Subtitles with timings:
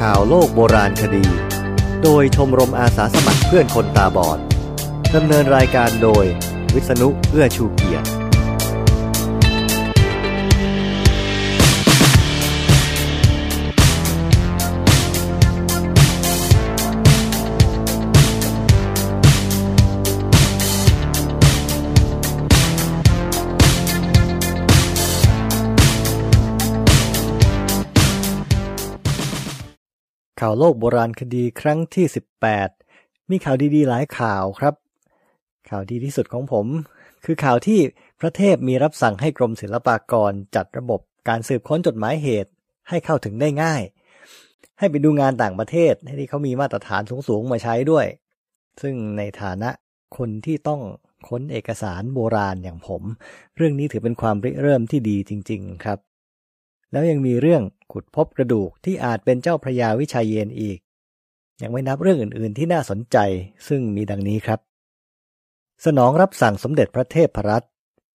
[0.00, 1.24] ข่าวโลกโบราณคดี
[2.02, 4.38] โดยชมรมอาสาสมัครเพื่อนคนตาบอด
[5.14, 6.24] ดำเนินรายการโดย
[6.74, 8.15] วิษณุเอื้อชูเกียรติ
[30.40, 32.06] ข่าวโลกโบราณคดีครั้งที่
[32.68, 34.74] 18 มีข่าวดีๆ หลายข่าวครับ
[35.70, 36.66] ข่าวดีที่สุดของผม
[37.24, 37.80] คือข่าวที่
[38.20, 42.50] พระเทพมีรับสั่งให้กรมศิลปากรจัดระบบการสืบค้นจดหมายเหตุ
[42.88, 43.82] ให้เข้าถึงได้ง่าย
[44.78, 48.06] ให้ไปดูงานต่างประเทศที่เขามีมาตรฐานสูงๆมาใช้ด้วย
[48.82, 49.70] ซึ่งในฐานะ
[50.16, 50.80] คนที่ต้อง
[51.28, 53.02] ค้นเอกสารโบราณอย่างผม
[53.56, 55.98] เรื่องนี้ถือเป็นความริเริ่มที่ดีจริง ๆ ครับ
[56.92, 60.78] แล้วยังมีเรื่องขุดพบกระดูกที่อาจเป็นเจ้าพระยาวิชัยเยนอีก
[61.62, 63.16] ยังไม่นับเรื่องอื่นๆที่น่าสนใจ
[63.68, 64.60] ซึ่งมีดังนี้ครับ
[65.84, 67.70] สนองรับสั่งสมเด็จพระเทพรัตน์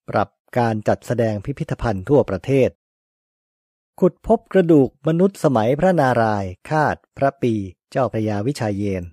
[0.09, 2.69] ปรับการจัดแสดงพิพิธภัณฑ์ทั่วประเทศ
[3.99, 7.53] ขุดพบกระดูกมนุษย์สมัยพระนารายณ์คาดพระปี
[7.91, 9.03] เจ้าพระยาวิชัยเยน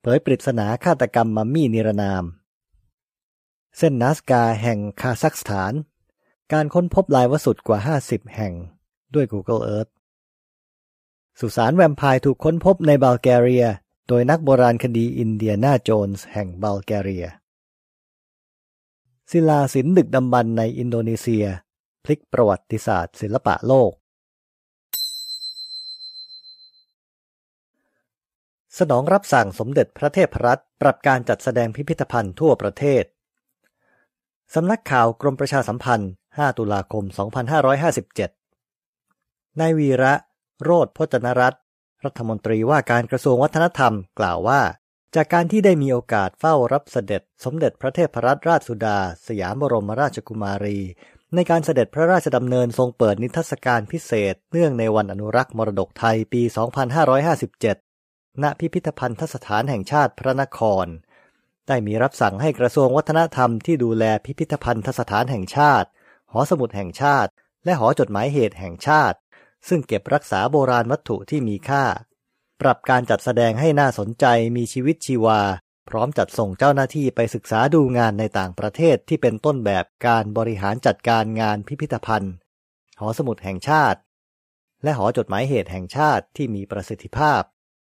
[0.00, 2.24] เผยปริศนาฆาตกรรมมัมมี่นิรนาม
[3.78, 5.72] เส้นนาสกาแห่งคาซัคสถาน
[6.52, 8.54] การค้นพบลายวสุดกว่า 50 แห่ง
[9.14, 9.90] ด้วย Google Earth
[11.40, 13.66] สุสานแวมไพร์ถูกค้นพบในบัลแกเรีย
[14.08, 17.26] โดยนักโบราณคดีอินเดียนาโจนส์แห่งบัลแกเรีย
[19.30, 21.44] ศิลาศิลป์ดึกดำบรรพ์ในอินโดนีเซีย
[22.04, 23.92] พลิกประวัติศาสตร์ศิลปะโลก
[28.78, 33.04] สนองรับสั่งสมเด็จพระเทพรัตน์ปรับการจัดแสดงพิพิธภัณฑ์ทั่วประเทศ
[34.54, 37.04] สำนักข่าวกรมประชาสัมพันธ์ 5 ตุลาคม
[38.32, 40.14] 2557 นายวีระ
[40.62, 41.62] โรธพจนรัตน์
[42.04, 44.60] รัฐมนตรีว่าการกระทรวงวัฒนธรรมกล่าวว่า
[45.14, 50.78] จากการที่ได้มีโอกาสเฝ้ารับเสด็จสมเด็จพระเทพรัตนราชสุดา สยามบรมราชกุมารี
[51.34, 56.42] ในการเสด็จพระราชดำเนินทรงเปิดนิทรรศการพิเศษ เนื่องในวันอนุรักษ์มรดกไทยปี
[57.22, 60.86] 2557 ณ พิพิธภัณฑสถานแห่งชาติพระนคร
[61.68, 65.88] ได้มีรับสั่งให้กระทรวงวัฒนธรรมที่ดูแลพิพิธภัณฑสถานแห่งชาติ
[66.32, 67.30] หอสมุดแห่งชาติ
[67.64, 69.18] และหอจดหมายเหตุแห่งชาติ
[69.68, 71.84] ซึ่งเก็บรักษาโบราณวัตถุที่มีค่า
[72.60, 74.24] ปรับการจัดแสดงให้น่าสนใจ
[74.56, 75.40] มีชีวิตชีวา
[75.88, 82.34] พร้อมจัดส่งเจ้าหน้าที่ไปศึกษาดูงานในต่างประเทศที่เป็นต้นแบบการบริหารจัดการงานพิพิธภัณฑ์
[83.00, 83.98] หอสมุดแห่งชาติ
[84.82, 87.42] และหอจดหมายเหตุแห่งชาติที่มีประสิทธิภาพ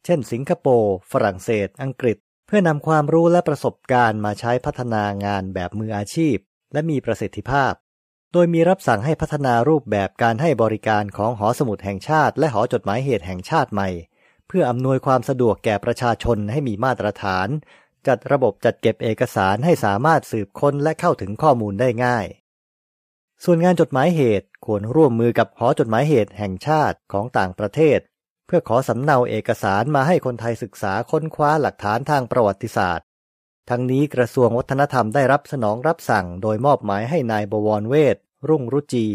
[0.06, 2.18] เช่น สิงคโปร์ ฝรั่งเศส อังกฤษ
[2.48, 6.38] เพื่อนำความรู้และประสบการณ์มาใช้พัฒนางานแบบมืออาชีพ
[6.74, 7.74] และมีประสิทธิภาพ
[8.34, 13.90] โดยมีรับสั่งให้พัฒนารูปแบบการให้บริการของหอสมุดแห่งชาติ และหอจดหมายเหตุแห่งชาติใหม่
[14.48, 17.48] เพื่ออำนวยความสะดวกแก่ประชาชนให้มีมาตรฐาน
[18.08, 22.26] จัดระบบจัดเก็บเอกสารให้สามารถสืบค้นและเข้าถึงข้อมูลได้ง่าย
[23.44, 28.00] ส่วนงานจดหมายเหตุควรร่วมมือกับหอจดหมายเหตุแห่งชาติของต่างประเทศ
[28.46, 33.06] เพื่อขอสำเนาเอกสารมาให้คนไทยศึกษาค้นคว้าหลักฐานทางประวัติศาสตร์
[33.70, 38.18] ทั้งนี้กระทรวงวัฒนธรรมได้รับสนองรับสั่ง โดยมอบหมายให้นายบวรเวท
[38.50, 39.08] รุ่งรุจี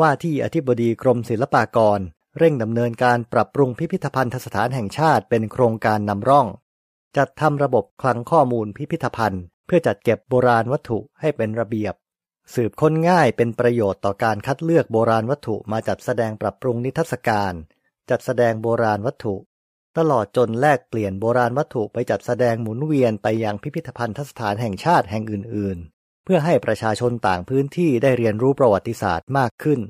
[0.00, 2.00] ว่าที่อธิบดีกรมศิลปากร
[2.38, 6.46] เร่งดำเนินการปรับปรุงพิพิธภัณฑสถานแห่งชาติเป็นโครงการนำร่อง
[7.16, 11.94] จัดทำระบบคลังข้อมูลพิพิธภัณฑ์ เพื่อจัดเก็บโบราณวัตถุให้เป็นระเบียบ
[12.54, 17.54] สืบค้นง่ายเป็นประโยชน์ต่อการคัดเลือกโบราณวัตถุมาจัดแสดงปรับปรุงนิทรรศการ
[18.10, 19.34] จัดแสดงโบราณวัตถุ
[19.98, 29.80] ตลอดจนแลกเปลี่ยนโบราณวัตถุไปจัดแสดงหมุนเวียนไปยังพิพิธภัณฑสถานแห่งชาติแห่งอื่น ๆ เพื่อให้ประชาชนต่างพื้นที่ได้เรียนรู้ประวัติศาสตร์มากขึ้น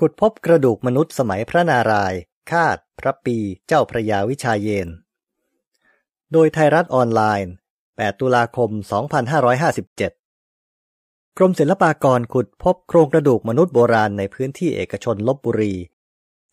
[0.00, 2.20] ขุดพบกระดูกมนุษย์สมัยพระนารายณ์
[2.50, 4.88] คาด พระปี เจ้าพระยาวิชาเยน
[6.32, 7.52] โดยไทยรัฐออนไลน์
[7.86, 8.82] 8 ตุลาคม 2557
[11.38, 15.74] กรมศิลปากรขุดพบโครงกระดูกมนุษย์โบราณในพื้นที่เอกชนลบบุรี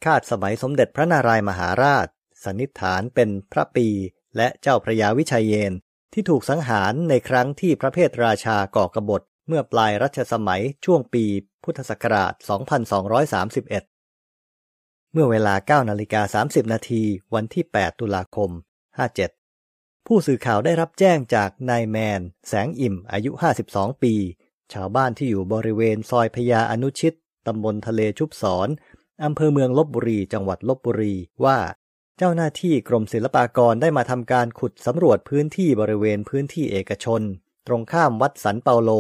[0.06, 2.08] คาดสมัยสมเด็จพระนารายมหาราช
[2.44, 3.88] สันนิษฐานเป็นพระปี
[4.38, 5.74] และเจ้าพระยาวิชัยเยน
[6.14, 11.26] ที่ถูกสังหารในครั้งที่พระเพทราชาก่อกบฏเมื่อปลายรัชสมัยช่วงปี
[11.64, 12.34] พุทธศักราช
[13.94, 17.04] 2231 เมื่อเวลา9นาฬิกา30 นาที
[17.34, 18.50] วันที่ 8 ตุลาคม
[19.30, 23.32] 57 ผู้สื่อข่าวได้รับแจ้งจากนายแมน แสงอิ่มอายุ
[23.68, 24.14] 52 ปี
[24.74, 27.14] ชาวบ้านที่อยู่บริเวณซอยพญาอนุชิต
[27.48, 28.68] ตำบลทะเลชุบสอน
[29.24, 31.58] อำเภอเมืองลบบุรี จังหวัดลบบุรีว่า
[32.18, 37.22] เจ้าหน้าที่กรมศิลปากรได้มาทำการขุดสำรวจพื้นที่บริเวณพื้นที่เอกชน
[37.68, 38.92] ตรงข้ามวัดสันเปาโล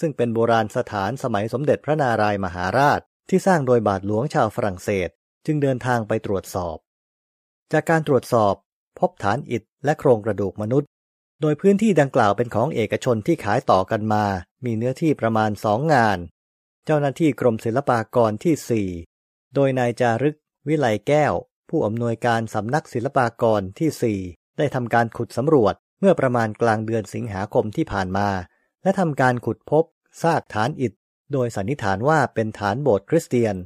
[0.00, 5.08] ซึ่งเป็นโบราณสถานสมัยสมเด็จพระนารายมหาราช ที่สร้างโดยบาทหลวงชาวฝรั่งเศส
[5.46, 6.76] จึงเดินทางไปตรวจสอบ
[7.72, 8.54] จากการตรวจสอบ
[8.98, 10.88] พบฐานอิฐและโครงกระดูกมนุษย์
[11.40, 14.24] โดยพื้นที่ดังกล่าวเป็นของเอกชนที่ขายต่อกันมา
[14.64, 16.18] มีเนื้อที่ประมาณสองงาน
[16.84, 19.11] เจ้าหน้าที่กรมศิลปากรที่4
[19.54, 20.36] โดยนายจารึก
[20.68, 21.32] วิไลแก้ว
[21.68, 28.28] ผู้อำนวยการสำนักศิลปากรที่ 4 ได้ทำการขุดสำรวจเมื่อประมาณกลางเดือนสิงหาคมที่ผ่านมา
[28.82, 29.84] และทำการขุดพบ
[30.22, 30.92] ซากฐานอิฐ
[31.32, 33.56] โดยสันนิษฐานว่าเป็นฐานโบสถ์คริสเตียน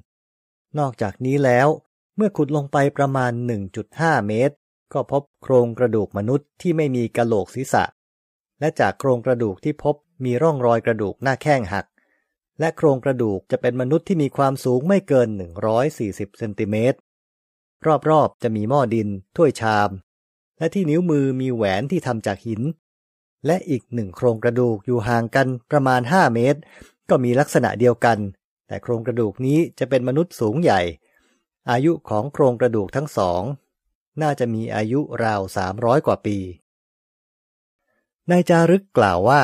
[0.79, 1.69] นอกจากนี้แล้ว
[2.17, 3.33] เมื่อขุดลงไปประมาณ
[3.81, 4.57] 1.5 เมตร
[4.93, 7.85] ก็พบโครงกระดูกมนุษย์ที่ไม่มีกะโหลกศีรษะ
[8.61, 9.95] และจากโครงกระดูกที่พบ
[10.25, 11.87] มีร่องรอยกระดูกหน้าแข้งหัก
[12.61, 15.29] และโครงกระดูกจะเป็นมนุษย์ที่มีความสูงไม่เกิน
[15.85, 16.99] 140 เซนติเมตร
[18.09, 19.91] รอบๆ จะมีหม้อดิน ถ้วยชาม
[20.59, 22.63] และที่นิ้วมือมีแหวนที่ทำจากหิน
[23.47, 26.61] และอีกหนึ่งโครงกระดูกอยู่ห่างกันประมาณ 5 เมตร
[27.09, 28.19] ก็มีลักษณะเดียวกัน
[28.67, 30.81] แต่โครงกระดูกนี้จะเป็นมนุษย์สูงใหญ่
[31.71, 33.43] อายุของโครงกระดูกทั้งสอง
[34.23, 35.43] น่าจะมีอายุราว
[35.75, 36.39] 300 กว่าปี
[38.31, 39.43] นายจารึกกล่าวว่า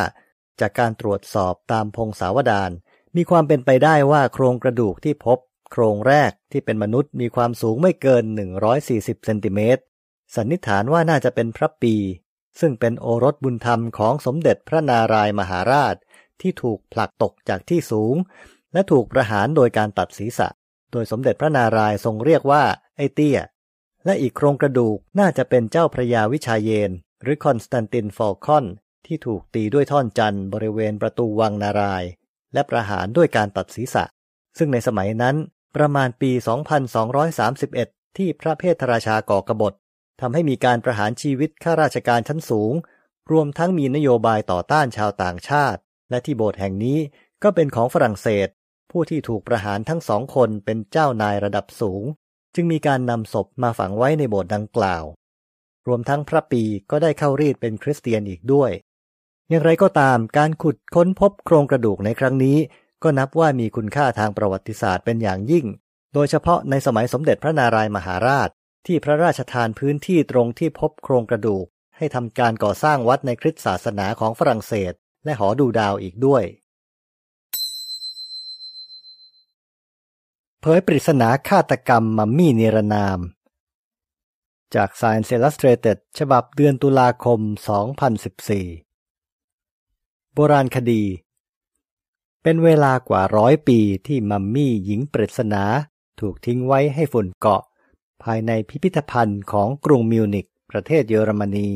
[0.60, 2.70] จากการตรวจสอบตามพงศาวดาร
[3.16, 5.38] มีความเป็นไปได้ว่าโครงกระดูกที่พบ
[5.70, 8.24] โครงแรกที่เป็นมนุษย์มีความสูงไม่เกิน
[8.70, 9.82] 140 เซนติเมตร
[10.36, 11.94] สันนิษฐานว่าน่าจะเป็นพระปี
[12.60, 15.96] ซึ่งเป็นโอรสบุญธรรมของสมเด็จพระนารายมหาราช
[16.40, 18.14] ที่ถูกผลักตกจากที่สูง
[18.72, 20.48] และถูกประหารโดยการตัดศีรษะ
[20.92, 22.64] โดยสมเด็จพระนารายณ์ทรงเรียกว่า
[22.96, 23.38] ไอเตี้ย
[24.04, 26.90] และอีกโครงกระดูกน่าจะเป็นเจ้าพระยาวิชาเยนทร์
[27.22, 28.64] หรือคอนสแตนตินฟอลคอน
[29.06, 32.04] ที่ถูกตีด้วยท่อนจันทน์บริเวณประตูวังนารายณ์
[32.54, 34.04] และประหารด้วยการตัดศีรษะ
[34.58, 35.36] ซึ่งในสมัยนั้น
[35.76, 36.30] ประมาณปี
[37.24, 39.72] 2231 ที่พระเพทราชาก่อกบฏ
[40.20, 42.72] ทำให้มีการประหารชีวิตข้าราชการชั้นสูง
[43.32, 46.98] รวมทั้งมีนโยบายต่อต้านชาวต่างชาติ และที่โบสถ์แห่งนี้
[47.42, 48.48] ก็เป็นของฝรั่งเศส
[48.90, 52.02] ผู้ที่ถูกประหารทั้งสองคนเป็นเจ้านายระดับสูง
[52.54, 55.04] จึงมีการนำศพมาฝังไว้ในโบสถ์ดังกล่าว
[55.86, 58.70] รวมทั้งพระปีก็ได้เข้ารีดเป็นคริสเตียนอีกด้วย
[59.52, 62.58] อย่างไรก็ตามการขุดค้นพบโครงกระดูกในครั้งนี้
[63.02, 65.66] ก็นับว่ามีคุณค่าทางประวัติศาสตร์เป็นอย่างยิ่ง
[66.14, 68.48] โดยเฉพาะในสมัยสมเด็จพระนารายมหาราช
[68.86, 71.66] ที่พระราชทานพื้นที่ตรงที่พบโครงกระดูก
[71.96, 74.92] ให้ทำการก่อสร้างวัดในคริสตศาสนาของฝรั่งเศส
[75.24, 76.44] และหอดูดาวอีกด้วย
[80.60, 83.18] เผยปริศนาฆาตกรรมมัมมี่นิรนาม
[84.74, 87.40] จาก Science Illustrated ฉบับเดือนตุลาคม
[88.18, 88.91] 2014
[90.34, 91.02] โบราณคดี
[92.42, 95.64] เป็นเวลากว่าร้อยปีที่มัมมี่หญิงปริศนา
[96.20, 97.62] ถูกทิ้งไว้ให้ฝุ่นเกาะ
[98.22, 101.70] ภายในพิพิธภัณฑ์ของกรุงมิวนิกประเทศเยอรมนี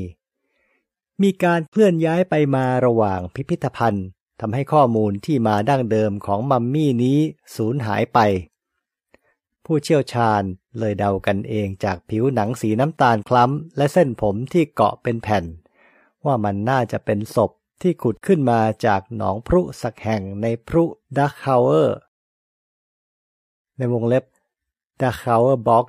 [1.23, 4.07] มีการเคลื่อนย้ายไปมาระหว่างพิพิธภัณฑ์
[4.41, 7.19] ทำให้ข้อมูลที่มาดั้งเดิมของมัมมี่นี้
[7.55, 8.19] สูญหายไป
[9.65, 10.43] ผู้เชี่ยวชาญ
[10.79, 15.45] เลยเดากันเองจากผิวหนังสีน้ำตาลคล้ำ และเส้นผมที่เกาะเป็นแผ่น
[16.25, 20.85] ว่ามันน่าจะเป็นศพ ที่ขุดขึ้นมาจากหนองพรุสักแห่งในพรุ
[21.17, 21.99] ดักฮาวเวอร์
[23.77, 24.25] ในวงเล็บ
[25.01, 25.87] d a c h a u e r b o g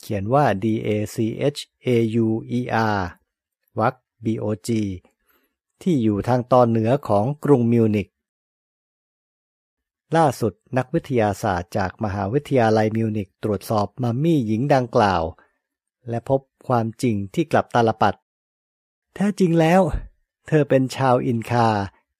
[0.00, 1.16] เขียนว่า D A C
[1.56, 1.88] H A
[2.24, 2.26] U
[2.58, 2.60] E
[2.96, 3.00] R
[3.78, 3.94] วรรค
[4.24, 4.68] B O G
[5.82, 8.08] ที่อยู่ทางตอนเหนือของกรุงมิวนิก
[10.16, 15.22] ล่าสุดนักวิทยาศาสตร์จากมหาวิทยาลัยมิวนิกตรวจสอบมัมมี่หญิงดังกล่าว
[16.08, 18.14] และพบความจริงที่กลับตาลปัด
[19.14, 19.82] แท้จริงแล้ว
[20.46, 21.68] เธอเป็นชาวอินคา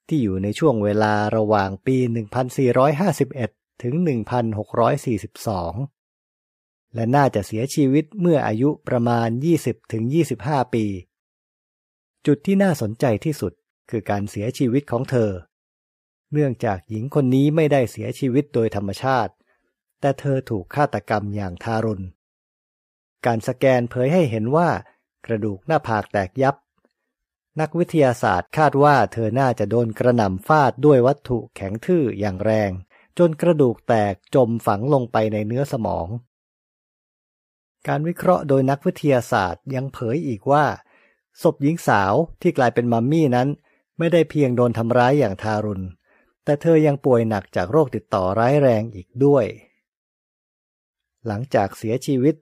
[0.08, 1.96] ที่อยู่ในช่วงเวลาระหว่างปี
[3.10, 3.94] 1451 ถึง
[6.00, 9.28] 1642 และน่าจะเสียชีวิตเมื่ออายุประมาณ
[10.02, 10.84] 20-25 ปี
[12.26, 13.52] จุดที่น่าสนใจที่สุด
[13.90, 15.30] คือการเสียชีวิตของเธอ
[16.32, 19.32] เนื่องจากหญิงคนนี้ไม่ได้เสียชีวิตโดยธรรมชาติ
[20.00, 22.04] แต่เธอถูกฆาตกรรมอย่างทารุณ
[23.26, 24.68] การสแกนเผยให้เห็นว่า
[25.26, 26.56] กระดูกหน้าผากแตกยับ
[27.60, 32.70] นักวิทยาศาสตร์คาดว่าเธอน่าจะโดนกระหน่ำฟาดด้วยวัตถุแข็งทื่ออย่างแรง
[33.18, 36.08] จนกระดูกแตกจมฝังลงไปในเนื้อสมอง
[37.88, 40.64] การวิเคราะห์โดยนักวิทยาศาสตร์ยังเผยอีกว่า
[41.42, 43.48] ศพหญิงสาวที่กลายเป็นมัมมี่นั้น
[43.98, 45.84] ไม่ได้เพียงโดนทำร้ายอย่างทารุณ
[46.44, 49.46] แต่เธอยังป่วยหนักจากโรคติดต่อร้ายแรงอีกด้วย
[51.26, 52.34] หลังจากเสียชีวิต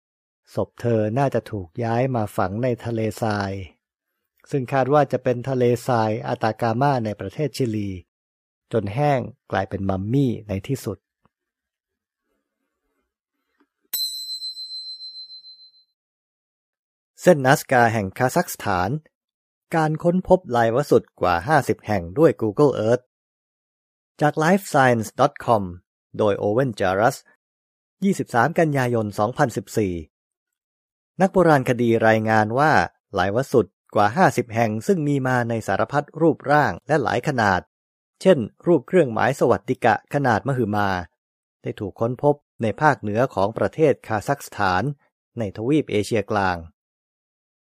[0.54, 3.52] ศพเธอน่าจะถูกย้ายมาฝังในทะเลทราย
[4.50, 7.90] ซึ่งคาดว่าจะเป็นทะเลทรายอาตากามาในประเทศชิลี
[8.72, 9.20] จนแห้ง
[9.50, 10.98] กลายเป็นมัมมี่ในที่สุด
[17.22, 18.90] เส้นนัสกาแห่งคาซัคสถาน
[19.74, 23.04] การค้นพบลายวสุดกว่า 50 แห่งด้วย Google Earth
[24.20, 25.62] จาก lifescience.com
[26.18, 27.16] โดยโอเวนจารัส
[27.86, 29.06] 23 กันยายน
[30.32, 32.72] 2014 นักโบราณคดีรายงานว่า
[33.14, 37.60] หลายวสุด กว่า 50 แห่งซึ่งมีมาในสารพัดรูปร่างและหลายขนาด
[38.20, 40.88] เช่น รูปเครื่องหมายสวัสดิกะขนาดมหึมา
[41.62, 44.82] ได้ถูกค้นพบในภาคเหนือของประเทศคาซัคสถาน
[45.38, 46.56] ในทวีปเอเชียกลาง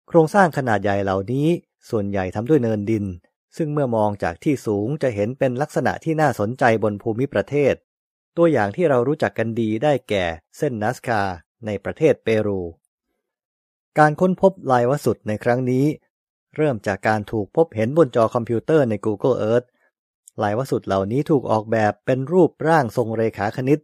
[0.08, 1.48] โครงสร้างขนาดใหญ่เหล่านี้
[1.90, 3.06] ส่วนใหญ่ทำด้วยเนินดิน
[3.58, 7.74] ซึ่งเมื่อมองจากที่สูงจะเห็นเป็นลักษณะที่น่าสนใจบนภูมิประเทศ
[8.38, 10.26] ตัวอย่างที่เรารู้จักกันดีได้แก่
[10.58, 11.22] เส้นนัสคา
[11.66, 12.62] ในประเทศเปรู
[14.00, 15.86] การค้นพบลายวสุดในครั้งนี้
[16.56, 19.68] เริ่มจากการถูกพบเห็นบนจอคอมพิวเตอร์ใน Google Earth
[20.44, 23.80] ลายวสุดเหล่านี้ถูกออกแบบเป็นรูปร่างทรงเรขาคณิต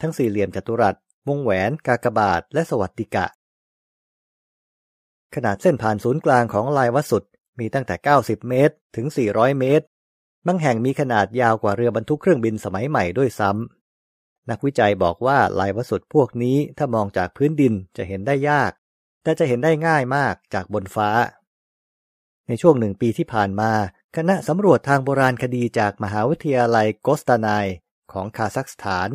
[0.00, 0.94] ทั้งสี่เหลี่ยมจัตุรัส
[1.28, 3.26] วงแหวน กากบาท และสวัสดิกะ
[5.34, 7.26] ขนาดเส้นผ่านศูนย์กลางของลายวัสดุ
[7.58, 9.86] มีตั้งแต่ 90 เมตร ถึง 400 เมตร
[10.46, 18.72] บางแห่งมีขนาดยาวกว่าเรือบรรทุกเครื่องบินสมัยใหม่ด้วยซ้ำ นักวิจัยบอกว่าลายวัสดุพวกนี้ถ้ามองจากพื้นดินจะเห็นได้ยาก
[19.22, 21.08] แต่จะเห็นได้ง่ายมากจากบนฟ้า
[22.50, 23.72] ในช่วงหนึ่งปีที่ผ่านมา
[24.16, 27.66] คณะสำรวจทางโบราณคดีจากมหาวิทยาลัยโกสตานาย
[28.12, 29.08] ของคาซัคสถาน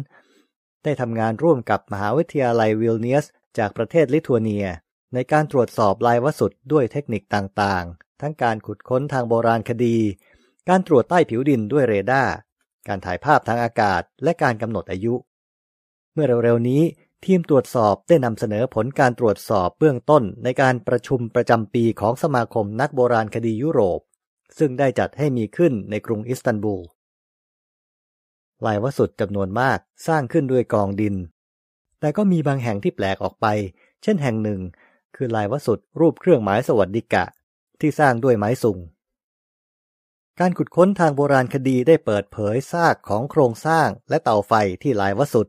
[0.84, 3.26] ได้ทำงานร่วมกับมหาวิทยาลัยวิลเนียส
[3.58, 4.68] จากประเทศลิทัวเนีย
[5.14, 9.98] ในการตรวจสอบลายวัสดุด้วยเทคนิคต่างๆ ทั้งการขุดค้นทางโบราณคดี
[10.70, 12.34] การตรวจใต้ผิวดินด้วยเรดาร์
[12.88, 15.14] การถ่ายภาพทางอากาศ และการกำหนดอายุ
[16.14, 16.82] เมื่อเร็วๆนี้
[17.24, 24.00] ทีมตรวจสอบได้นำเสนอผลการตรวจสอบเบื้องต้นในการประชุมประจำปีของสมาคมนักโบราณคดียุโรป
[24.58, 26.82] ซึ่งได้จัดให้มีขึ้นในกรุงอิสตันบูล
[28.66, 31.16] ลายวสุจำนวนมากสร้างขึ้นด้วยกองดิน
[32.00, 33.46] แต่ก็มีบางแห่งที่แปลกออกไป
[34.04, 34.62] เช่นแห่งหนึ่ง
[35.16, 37.24] คือลายวสุรูปเครื่องหมายสวัสดิกะ
[37.80, 38.78] ที่สร้างด้วยไม้สุง
[40.40, 45.42] การขุดค้นทางโบราณคดีได้เปิดเผยซากของโครงสร้างและเตาไฟที่ลายวสุ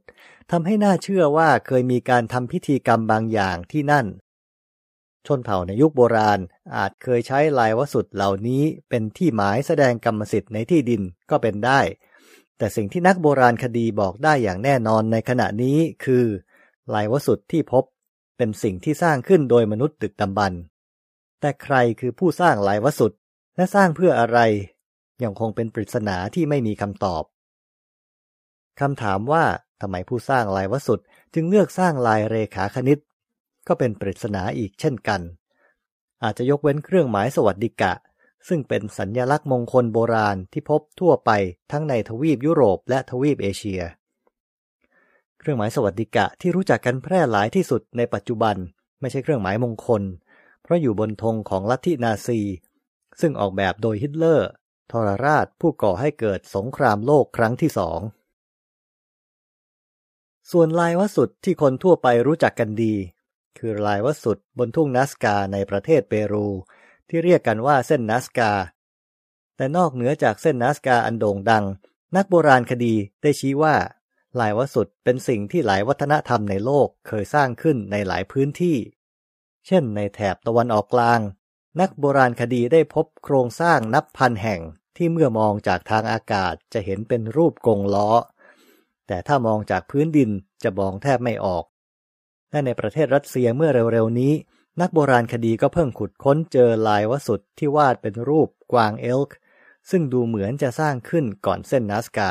[0.50, 4.06] ทำให้น่าเชื่อว่าเคยมีการทำพิธีกรรมบางอย่างที่นั่น
[5.26, 6.40] ชนเผ่าในยุคโบราณ
[6.76, 11.80] อาจเคยใช้ลายวสุดเหล่านี้เป็นที่หมายแสดงกรรมสิทธิ์ในที่ดินก็เป็นได้
[12.58, 16.24] แต่สิ่งที่นักโบราณคดีบอกได้อย่างแน่นอนในขณะนี้คือ
[16.94, 17.84] ลายวสุดที่พบ
[18.36, 20.52] เป็นสิ่งที่สร้างขึ้นโดยมนุษย์ตึกดำบรร
[21.40, 23.12] แต่ใครคือผู้สร้างลายวสุด
[23.56, 24.38] และสร้างเพื่ออะไร
[25.24, 27.24] ยังคงเป็นปริศนาที่ไม่มีคำตอบ
[28.80, 29.44] คำถามว่า
[29.80, 31.00] ทำไมผู้สร้างลายวสุด
[31.35, 32.99] จึงเลือกสร้างลายเรขาคณิต
[33.68, 35.21] ก็เป็นปริศนาอีกเช่นกัน
[36.25, 37.92] อาจจะยกเว้นเครื่องหมายสวัสดิกะ
[38.49, 41.30] ซึ่งเป็นสัญญลักษณ์มงคลโบราณที่พบทั่วไป
[41.73, 43.80] ทั้งในทวีปยุโรปและทวีปเอเชีย
[45.38, 48.56] เครื่องหมายสวัสดิกะที่รู้จักกันแพร่หลายที่สุดในปัจจุบัน
[49.00, 50.02] ไม่ใช่เครื่องหมายมงคล
[50.62, 52.40] เพราะอยู่บนธงของลัทธินาซี
[53.21, 54.50] ซึ่งออกแบบโดยฮิตเลอร์
[54.90, 58.00] ทรราชผู้ก่อให้เกิดสงครามโลกครั้งที่สอง
[60.52, 62.94] ส่วนลายวสุดที่คนทั่วไปรู้จักกันดี
[63.58, 66.46] คือลายวสุดบนทุ่งนัสกาในประเทศเปรู
[67.08, 68.52] ที่เรียกกันว่าเส้นนัสกา
[69.56, 71.64] แต่นอกเหนือจากเส้นนัสกาอันโด่งดัง
[72.16, 73.76] นักโบราณคดีได้ชี้ว่า
[74.40, 78.76] ลายวสุดเป็นสิ่งที่หลายวัฒนธรรมในโลกเคยสร้างขึ้นในหลายพื้นที่
[79.66, 81.20] เช่นในแถบตะวันออกกลาง
[81.80, 84.60] นักโบราณคดีได้พบโครงสร้างนับพันแห่ง
[84.96, 88.10] ที่เมื่อมองจากทางอากาศจะเห็นเป็นรูปกงล้อ
[89.06, 90.30] แต่ถ้ามองจากพื้นดิน
[90.62, 91.64] จะมองแทบไม่ออก
[92.50, 94.32] และในประเทศรัสเซียเมื่อเร็วๆนี้
[94.80, 99.36] นักโบราณคดีก็เพิ่งขุดค้นเจอลายวสุดที่วาดเป็นรูปกวางเอลค์
[99.90, 102.30] ซึ่งดูเหมือนจะสร้างขึ้นก่อนเส้นนัสกา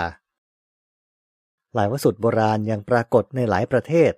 [1.78, 4.12] ลายวสุดโบราณยังปรากฏในหลายประเทศ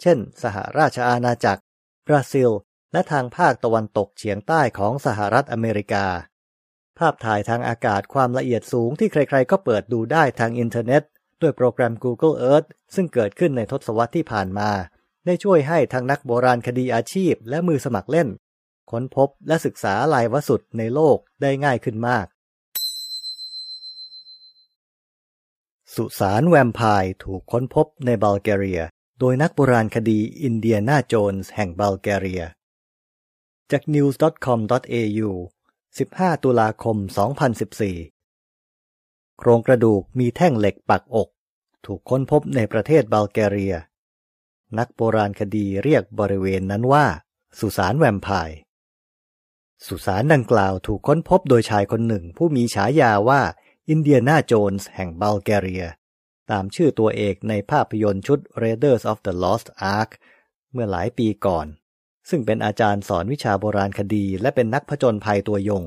[0.00, 1.62] เช่น สหราชอาณาจักร
[2.06, 2.50] บราซิล
[2.92, 6.06] และทางภาคตะวันตกเฉียงใต้ของสหรัฐอเมริกา
[6.98, 11.02] ภาพถ่ายทางอากาศความละเอียดสูงที่ใครๆ ก็เปิดดูได้ทางอินเทอร์เน็ต
[11.42, 14.70] ด้วยโปรแกรม Google Earth ซึ่งเกิดขึ้นในทศวรรษที่ผ่านมา
[15.26, 18.28] ได้ช่วยให้ทั้งนักโบราณคดีอาชีพและมือสมัครเล่น
[18.90, 22.26] ค้นพบและศึกษาลายวสุดในโลกได้ง่ายขึ้นมาก
[25.94, 28.82] สุสานแวมไพร์ถูกค้นพบในบัลแกเรีย
[29.20, 32.42] โดยนักโบราณคดีอินเดียนาโจนส์แห่งบัลแกเรีย
[33.70, 35.30] จาก news.com.au
[35.86, 36.96] 15 ตุลาคม
[37.58, 38.17] 2014
[39.38, 41.28] โครงกระดูกมีแท่งเหล็กปักอก
[41.86, 43.74] ถูกค้นพบในประเทศบัลแกเรีย
[44.78, 47.06] นักโบราณคดีเรียกบริเวณนั้นว่า
[47.58, 48.56] สุสานแวมไพร์
[49.86, 53.42] สุสานดังกล่าวถูกค้นพบโดยชายคนหนึ่งผู้มีฉายาว่า
[53.88, 55.84] อินเดียนาโจนส์แห่งบัลแกเรีย
[56.50, 60.10] ตามชื่อตัวเอกในภาพยนตร์ชุด Raiders of the Lost Ark
[60.72, 61.66] เมื่อหลายปีก่อน
[62.28, 65.84] ซึ่งเป็นอาจารย์สอนวิชาโบราณคดีและเป็นนักผจญภัยตัวยง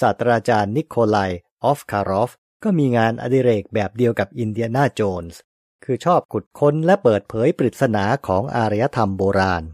[0.00, 1.18] ศาสตราจารย์นิโคไล
[1.64, 2.30] ออฟคารอฟ
[2.64, 5.40] ก็มีงานอดิเรกแบบเดียวกับอินเดียนาโจนส์
[5.84, 9.64] คือชอบขุดค้นและเปิดเผยปริศนาของอารยธรรมโบราณ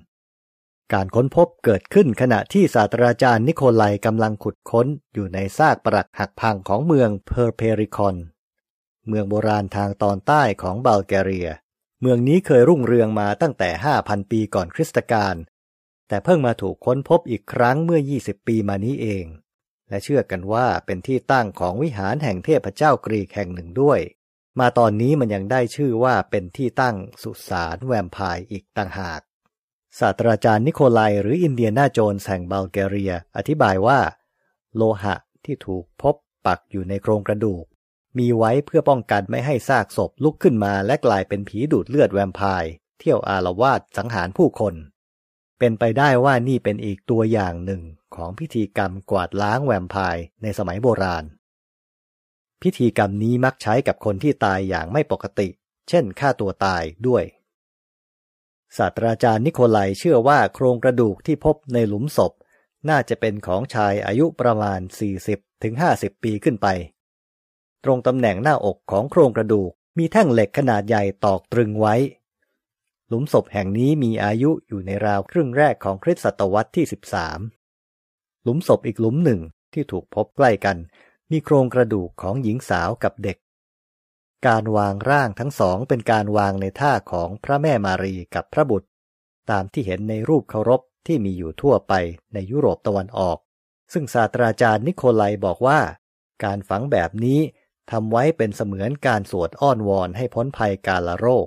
[0.92, 8.16] การค้นพบเกิดขึ้นขณะที่ศาสตราจารย์นิโคลัยกำลังขุดค้นอยู่ในซากปรักหักพังของเมืองเพอร์เพริคอน
[9.08, 11.48] เมืองโบราณทางตอนใต้ของบัลแกเรีย
[12.00, 13.70] เมืองนี้เคยรุ่งเรืองมาตั้งแต่
[14.00, 15.34] 5,000 ปีก่อนคริสตกาล
[16.08, 19.24] แต่เพิ่งมาถูกค้นพบอีกครั้งเมื่อ 20 ปีมานี้เอง
[19.90, 24.00] และเชื่อกันว่าเป็นที่ตั้งของวิหารแห่งเทพเจ้ากรีกแห่งหนึ่งด้วย
[24.60, 29.20] มาตอนนี้มันยังได้ชื่อว่าเป็นที่ตั้งสุสานแวมไพร์อีกต่างหาก
[29.98, 34.00] ศาสตราจารย์นิโคลัยหรืออินเดียนาโจนแห่งบัลแกเรีย อธิบายว่า
[34.76, 36.14] โลหะที่ถูกพบ
[36.46, 37.64] ปักอยู่ในโครงกระดูก
[38.18, 44.74] มีไว้เพื่อป้องกันไม่ให้ซากศพลุกขึ้นมาและกลายเป็นผีดูดเลือดแวมไพร์เที่ยวอารวาสสังหารผู้คน
[45.58, 47.82] เป็นไปได้ว่านี่เป็นอีกตัวอย่างหนึ่ง
[48.16, 51.24] ของพิธีกรรมกวาดล้างแวมไพร์ในสมัยโบราณ
[52.62, 55.48] พิธีกรรมนี้มักใช้กับคนที่ตายอย่างไม่ปกติ
[55.88, 57.24] เช่นฆ่าตัวตายด้วย
[58.76, 62.32] ศาสตราจารย์นิโคลัยเชื่อว่าโครงกระดูกที่พบในหลุมศพ
[62.88, 64.80] น่าจะเป็นของชายอายุประมาณ
[65.50, 66.66] 40-50ปีขึ้นไป
[67.84, 71.94] ตรงตำแหน่งหน้าอกของโครงกระดูกมีแท่งเหล็กขนาดใหญ่ตอกตรึงไว้
[73.08, 76.84] หลุมศพแห่งนี้มีอายุอยู่ในราวครึ่งแรกของคริสตศตวรรษที่
[77.24, 77.59] 13
[78.42, 79.40] หลุมศพอีกหลุมหนึ่ง
[79.72, 80.76] ที่ถูกพบใกล้กัน
[81.30, 83.36] มีโครงกระดูกของหญิงสาวกับเด็ก
[84.46, 88.88] การวางร่างทั้งสองเป็นการวางในท่าของพระแม่มารีกับพระบุตร
[89.50, 91.92] ตามที่เห็นในรูปเคารพที่มีอยู่ทั่วไป
[92.34, 93.38] ในยุโรปตะวันออก
[93.92, 95.80] ซึ่งศาสตราจารย์นิโคลัยบอกว่า
[96.44, 97.40] การฝังแบบนี้
[97.90, 101.46] ทำไว้เป็นเสมือนการสวดอ้อนวอนให้พ้นภัยกาลโรค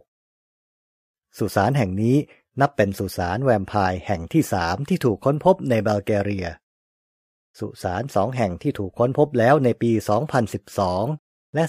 [1.37, 2.15] สุสานแห่งนี้
[2.59, 6.47] นับเป็นสุสานแวมไพร์แห่งที่สามที่ถูกค้นพบในบัลแกเรีย
[7.59, 9.91] สุสานสองแห่งที่ถูกค้นพบแล้วในปี
[10.73, 11.63] 2012 และ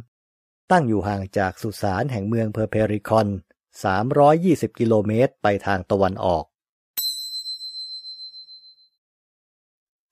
[0.00, 3.28] 2013 ตั้งอยู่ห่างจากสุสานแห่งเมืองเพอร์เพริคอน
[4.04, 6.44] 320 กิโลเมตรไปทางตะวันออก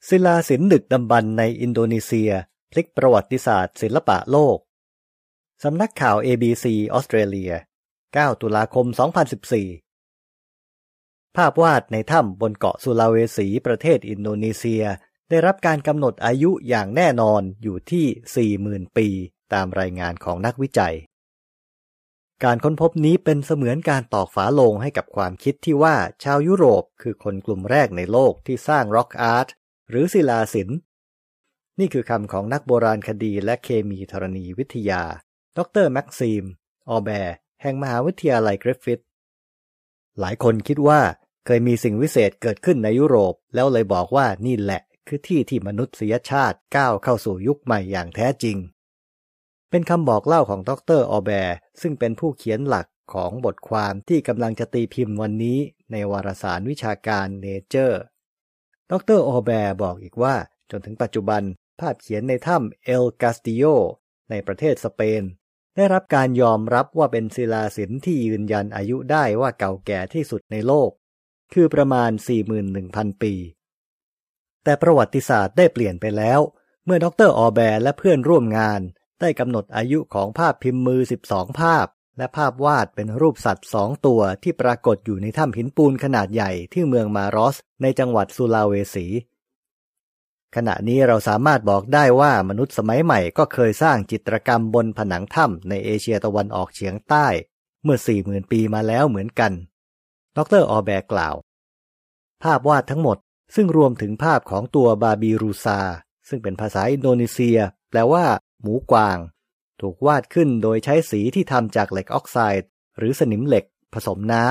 [0.08, 2.30] ศิลาศิลป์ดึกดำบรรในอินโดนีเซีย
[2.70, 4.58] พลิกประวัติศาสตร์ศิลปะโลก
[5.62, 7.52] สำนักข่าว ABC ออสเตรเลีย
[7.96, 8.86] 9 ตุลาคม
[9.42, 9.85] 2014
[11.36, 14.84] ภาพวาดในถ้ำบนเกาะสุลาเวสีประเทศอินโดนีเซีย
[15.28, 19.08] ได้รับการกำหนดอายุอย่างแน่นอนอยู่ที่ 40,000 ปี
[19.52, 20.94] ตามรายงานของนักวิจัย
[22.44, 29.48] การค้นพบนี้เป็นเสมือนการตอกฝาลงให้กับความคิดที่ว่าชาวยุโรปคือคนกลุ่มแรกในโลกที่สร้าง rock art
[29.90, 30.78] หรือศิลาศิลป์
[31.78, 35.02] นี่คือคำของนักโบราณคดีและเคมีธรณีวิทยา
[35.56, 36.44] ดรแม็กซีม
[36.88, 39.02] ออแบร์ แห่งมหาวิทยาลัยกริฟฟิธ
[40.20, 41.00] หลายคนคิดว่า
[41.46, 48.56] เคยมีสิ่งวิเศษเกิดขึ้นในยุโรป แล้วเลยบอกว่านี่แหละ คือที่ที่มนุษยชาติก้าวเข้าสู่ยุคใหม่อย่างแท้จริง
[49.70, 55.58] เป็นคำบอกเล่าของดรออแบร์ซึ่งเป็นผู้เขียนหลักของบทความที่กำลังจะตีพิมพ์วันนี้
[55.92, 58.02] ในวารสารวิชาการเนเจอร์
[58.90, 60.34] ดรออแบร์บอกอีกว่า
[60.70, 61.42] จนถึงปัจจุบัน
[61.80, 63.64] ภาพเขียนในถ้ำเอลกาสติโย
[64.30, 65.22] ในประเทศสเปน
[65.76, 70.90] ได้รับการยอมรับว่าเป็นศิลาศิลป์ที่ยืนยันอายุได้ว่าเก่าแก่ที่สุดในโลก
[71.52, 72.10] คือประมาณ
[72.66, 73.34] 41,000 ปี
[74.64, 76.40] แต่ประวัติศาสตร์ได้เปลี่ยนไปแล้ว
[76.84, 78.80] เมื่อดรออแบร์และเพื่อนร่วมงาน
[79.20, 81.86] ได้กำหนดอายุของภาพพิมพ์มือ 12 ภาพ
[82.18, 89.06] และภาพวาดเป็นรูปสัตว์สองตัวที่ปรากฏอยู่ในถ้ำหินปูนขนาดใหญ่ที่เมืองมารอส ในจังหวัดสุลาเวสี
[90.56, 97.26] ขณะนี้เราสามารถบอกได้ว่ามนุษย์สมัยใหม่ก็เคยสร้างจิตรกรรมบนผนังถ้ำในเอเชียตะวันออกเฉียงใต้
[97.82, 99.52] เมื่อ 40,000 ปีมาแล้วเหมือนกัน
[100.44, 101.34] ดรออแบกล่าว
[102.42, 103.18] ภาพวาดทั้งหมด
[103.54, 105.80] ซึ่งรวมถึงภาพของตัวบาบีรูซา
[106.28, 107.58] ซึ่งเป็นภาษาอินโดนีเซีย
[107.90, 108.24] แปลว่า
[108.60, 109.18] หมูกวาง
[109.80, 114.46] ถูกวาดขึ้นโดยใช้สีที่ทำจากเหล็กออกไซด์ หรือสนิมเหล็ก ผสมน้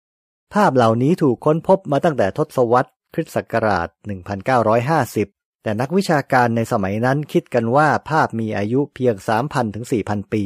[0.00, 3.88] ำ ภาพเหล่านี้ถูกค้นพบมาตั้งแต่ทศวรรษคริสต์ศักราช
[4.56, 10.44] 1950 แต่นักวิชาการในสมัยนั้นคิดกันว่าภาพมีอายุเพียง 3,000ถึง4,000 ปี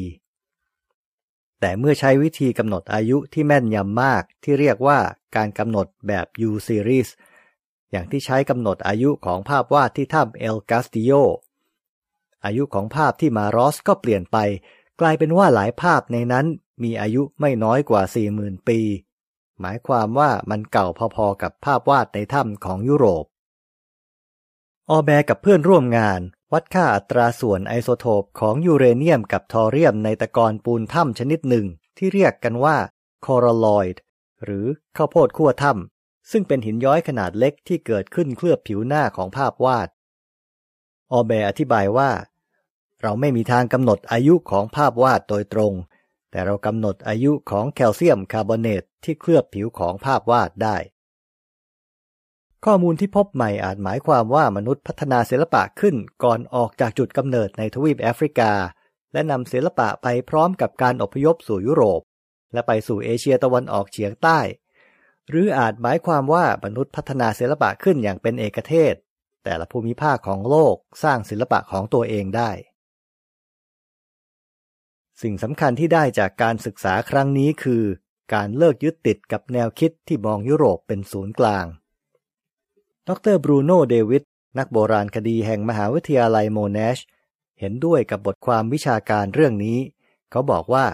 [1.60, 4.98] แต่เมื่อใช้วิธีกำหนดอายุที่แม่นยำมากที่เรียกว่า
[5.36, 7.08] การกำหนดแบบ U series
[7.90, 11.12] อย่างที่ใช้กำหนดอายุของภาพวาดที่ถ้ำเอลกาสติโย
[12.44, 14.36] อายุของภาพที่มารอสก็เปลี่ยนไป
[15.00, 16.46] กลายเป็นว่าหลายภาพในนั้น
[16.82, 18.02] มีอายุไม่น้อยกว่า
[18.34, 18.80] 40,000 ปี
[19.60, 23.24] หมายความว่ามันเก่าพอๆกับภาพวาดในถ้ำของยุโรป
[24.90, 26.20] ออแบกับเพื่อนร่วมงาน
[26.54, 31.66] วัดค่าอัตราส่วนไอโซโทปของยูเรเนียมกับทอเรียมในตะกอนปูนถ้ำชนิดหนึ่ง
[31.98, 32.76] ที่เรียกกันว่า
[33.26, 34.00] คอรลอยด์
[34.44, 39.88] หรือข้าวโพดขั้วถ้ำซึ่งเป็นหินย้อยขนาดเล็กที่เกิดขึ้นเคลือบผิวหน้าของภาพวาด
[41.12, 42.10] ออแบอธิบายว่า
[43.02, 45.72] เราไม่มีทางกำหนดอายุของภาพวาดโดยตรง
[46.30, 50.76] แต่เรากำหนดอายุของแคลเซียมคาร์บอเนตที่เคลือบผิวของภาพวาดได้
[52.66, 58.52] ข้อมูลที่พบใหม่อาจหมายความว่ามนุษย์พัฒนาศิลปะขึ้นก่อนออกจากจุดกำเนิดในทวีปแอฟริกา
[59.12, 62.02] และนำศิลปะไปพร้อมกับการอพยพสู่ยุโรป
[62.52, 64.40] และไปสู่เอเชียตะวันออกเฉียงใต้
[65.28, 68.94] หรืออาจหมายความว่ามนุษย์พัฒนาศิลปะขึ้นอย่างเป็นเอกเทศ
[69.44, 72.50] แต่ละภูมิภาคของโลกสร้างศิลปะของตัวเองได้
[75.22, 77.82] สิ่งสำคัญที่ได้จากการศึกษาครั้งนี้คือ
[78.34, 81.66] การเลิกยึดติดกับแนวคิดที่มองยุโรปเป็นศูนย์กลาง
[83.08, 84.22] ดรบรูโน่เดวิด
[84.58, 86.98] นักโบราณคดีแห่งมหาวิทยาลัยโมเนช
[87.60, 89.78] เห็นด้วยกับบทความวิชาการเรื่องนี้
[90.30, 90.86] เขาบอกว่า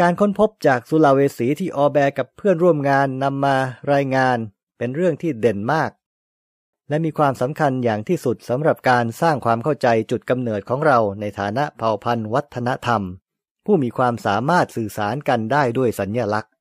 [0.00, 3.56] การค้นพบจากสุลาเวสีที่ออแบกับเพื่อนร่วมงานนำมา
[3.92, 4.38] รายงาน
[4.78, 5.90] เป็นเรื่องที่เด่นมาก
[6.88, 13.02] และมีความสำคัญอย่างที่สุดสำหรับการสร้างความเข้าใจจุดกำเนิดของเราในฐานะเผ่าพันธุ์วัฒนธรรม
[13.64, 16.52] ผู้มีความสามารถสื่อสารกันได้ด้วยสัญญลักษณ์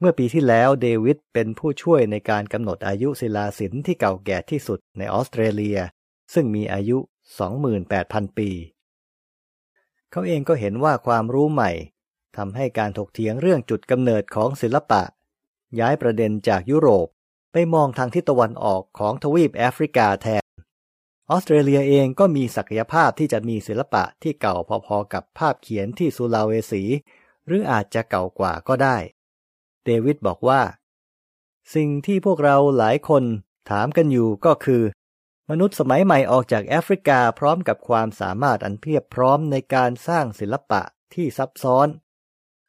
[0.00, 5.78] เมื่อปีที่แล้วเดวิดเป็นผู้ช่วยในการกำหนดอายุศิลาศิลป์ที่เก่าแก่ที่สุดในออสเตรเลีย
[6.34, 6.98] ซึ่งมีอายุ
[7.48, 8.50] 28,000 ปี
[10.10, 11.70] เขาเองก็เห็นว่าความรู้ใหม่
[12.36, 15.02] ทำให้การถกเถียงเรื่องจุดกำเนิดของศิลปะ
[15.80, 17.06] ย้ายประเด็นจากยุโรป
[17.52, 20.42] ไปมองทางทิศตะวันออกของทวีปแอฟริกาแทน
[21.30, 24.56] ออสเตรเลียเองก็มีศักยภาพที่จะมีศิลปะที่เก่า
[24.86, 26.82] พอๆกับภาพเขียนที่สุลาเวสี
[27.46, 28.96] หรืออาจจะเก่ากว่าก็ได้
[29.86, 30.60] เดวิดบอกว่า
[31.74, 33.24] สิ่งที่พวกเราหลายคน
[33.70, 34.82] ถามกันอยู่ก็คือ
[35.50, 40.82] มนุษย์สมัยใหม่ออกจากแอฟริกาพร้อมกับความสามารถอันเพียบพร้อมในการสร้างศิลปะ
[41.14, 41.88] ที่ซับซ้อน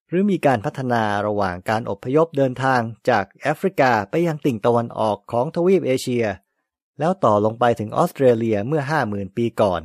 [0.09, 6.25] หรือมีการพัฒนาระหว่างการอพยพเดินทางจากแอฟริกาไปยังติ่งตะวันออกของทวีปเอเชีย
[6.99, 9.81] แล้วต่อลงไปถึงออสเตรเลียเมื่อห้าหมื่นปีก่อน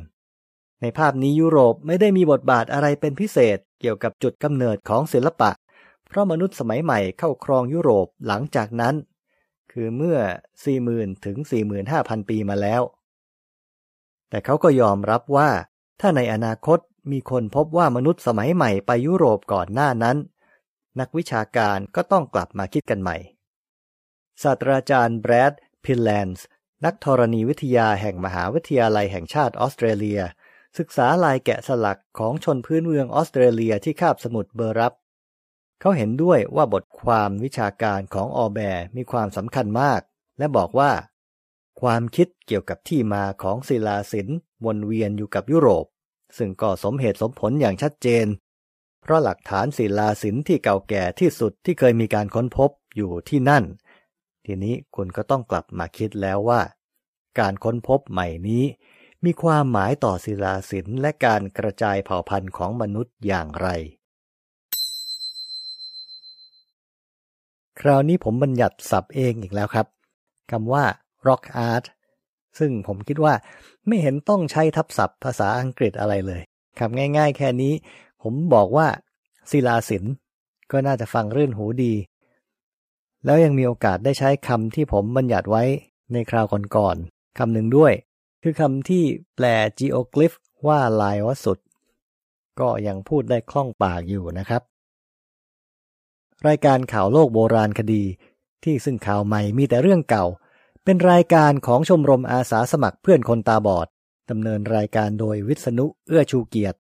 [0.81, 5.51] ในภาพนี้ยุโรปไม่ได้มีบทบาทอะไรเป็นพิเศษเกี่ยวกับจุดกำเนิดของศิลปะ
[6.07, 8.95] เพราะมนุษย์สมัยใหม่เข้าครองยุโรปหลังจากนั้น
[9.71, 10.17] คือเมื่อ
[10.71, 11.37] 40,000 ถึง
[11.83, 12.81] 45,000 ปีมาแล้ว
[14.29, 15.49] แต่เขาก็ยอมรับว่า
[16.01, 16.79] ถ้าในอนาคต
[17.11, 20.17] มีคนพบว่ามนุษย์สมัยใหม่ไปยุโรปก่อนหน้านั้น
[20.99, 23.17] นักวิชาการก็ต้องกลับมาคิดกันใหม่
[24.43, 25.53] ศาสตราจารย์แบรด
[25.85, 26.45] พิลแลนส์
[26.85, 30.21] นักธรณีวิทยาแห่งมหาวิทยาลัยแห่งชาติออสเตรเลีย
[30.77, 34.93] ศึกษาลายแกะสลักของชนพื้นเมืองออสเตรเลียที่คาบสมุทรเบอร์รัป
[35.79, 40.01] เขาเห็นด้วยว่าบทความวิชาการของออแบร์มีความสำคัญมาก
[40.37, 40.91] และบอกว่า
[41.81, 45.85] ความคิดเกี่ยวกับที่มาของศิลาศิลป์วนเวียนอยู่กับยุโรป
[46.37, 48.27] ซึ่งก็สมเหตุสมผลอย่างชัดเจน
[49.01, 53.63] เพราะหลักฐานศิลาศิลป์ที่เก่าแก่ที่สุดที่เคยมีการค้นพบอยู่ที่นั่น
[54.45, 56.61] ทีนี้คุณก็ต้องกลับมาคิดแล้วว่า
[57.39, 58.65] การค้นพบใหม่นี้
[59.25, 63.67] มีความหมายต่อศิลาศิลป์และการกระจายเผ่าพันธุ์ของมนุษย์อย่างไร
[67.81, 69.87] คราวนี้ผมบัญญัติศัพท์เองอีกแล้วครับ
[70.51, 70.83] คำว่า
[71.27, 71.85] rock art
[72.59, 73.33] ซึ่งผมคิดว่า
[73.87, 76.41] ไม่เห็นต้องใช้ทับศัพท์ภาษาอังกฤษอะไรเลย
[76.79, 77.73] คำง่าย ๆ แค่นี้
[78.23, 78.87] ผมบอกว่า
[79.51, 80.13] ศิลาศิลป์
[80.71, 81.93] ก็น่าจะฟังรื่นหูดี
[83.25, 85.63] แล้วยังมีโอกาสได้ใช้คำที่ผมบัญญัติไว้
[86.13, 87.93] ในคราวก่อนๆคำหนึ่งด้วย
[88.43, 89.03] คือคำที่
[89.35, 89.45] แปล
[89.79, 90.35] geoglyph
[90.67, 91.57] ว่าลายวสุด
[92.59, 94.61] ก็ยังพูดได้คล่องปากอยู่นะครับ
[96.47, 98.03] รายการข่าวโลกโบราณคดี
[98.63, 100.25] ที่ซึ่งข่าวใหม่มีแต่เรื่องเก่า
[100.83, 103.87] เป็นรายการของชมรมอาสาสมัครเพื่อนคนตาบอด
[104.29, 106.77] ดำเนินรายการโดยวิษณุเอื้อชูเกียรติ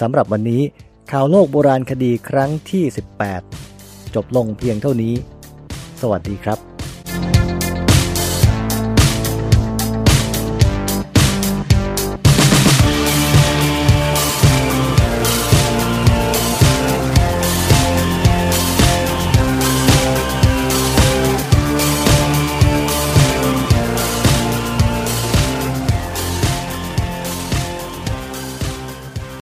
[0.00, 0.62] สำหรับวันนี้
[1.12, 2.84] ข่าวโลกโบราณคดีครั้งที่
[3.52, 5.14] 18 จบลงเพียงเท่านี้
[6.00, 6.75] สวัสดีครับ